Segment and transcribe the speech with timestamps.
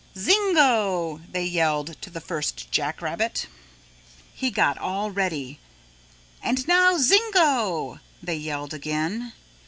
[0.17, 3.45] "Zingo," they yelled to the first jack rabbit.
[4.33, 5.59] He got all ready.
[6.41, 9.33] "And now zingo!" they yelled again.